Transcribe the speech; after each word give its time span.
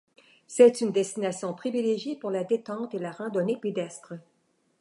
C'est 0.47 0.81
une 0.81 0.91
destination 0.91 1.53
privilégiée 1.53 2.15
pour 2.15 2.31
la 2.31 2.43
détente 2.43 2.95
et 2.95 2.97
la 2.97 3.11
randonnée 3.11 3.57
pédestre. 3.57 4.13